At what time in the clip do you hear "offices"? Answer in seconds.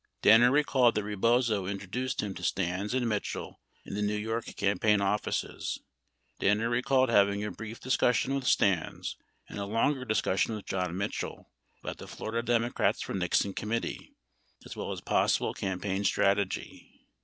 4.99-5.77